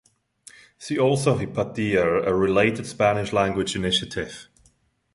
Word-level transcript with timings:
See 0.79 0.97
also 0.97 1.37
Hipatia, 1.37 2.25
a 2.25 2.33
related 2.33 2.87
Spanish 2.87 3.31
language 3.31 3.75
initiative. 3.75 4.47